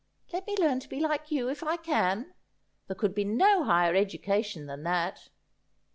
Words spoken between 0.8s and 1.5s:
be like you,